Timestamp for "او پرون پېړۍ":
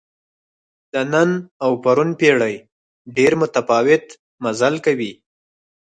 1.63-2.55